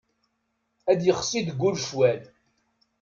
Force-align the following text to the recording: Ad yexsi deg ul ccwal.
Ad 0.91 0.99
yexsi 1.03 1.41
deg 1.47 1.59
ul 1.67 1.75
ccwal. 1.81 2.21